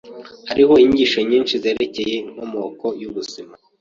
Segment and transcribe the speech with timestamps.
[0.49, 3.53] Hariho inyigisho nyinshi zerekeye inkomoko yubuzima.